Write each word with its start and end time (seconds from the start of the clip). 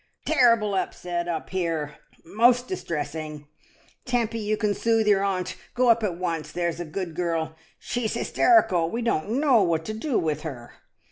"Terrible 0.25 0.73
upset 0.73 1.27
up 1.27 1.51
here— 1.51 1.97
most 2.25 2.67
distressing. 2.67 3.45
Tempy, 4.03 4.39
you 4.39 4.57
can 4.57 4.73
soothe 4.73 5.05
your 5.07 5.23
aunt; 5.23 5.55
go 5.75 5.91
up 5.91 6.01
at 6.01 6.17
once, 6.17 6.51
there's 6.51 6.79
a 6.79 6.85
good 6.85 7.13
girl— 7.15 7.55
she's 7.77 8.15
hysterical; 8.15 8.89
we 8.89 9.03
don't 9.03 9.29
know 9.29 9.61
what 9.61 9.85
to 9.85 9.93
do 9.93 10.17
with 10.17 10.41
her. 10.41 10.71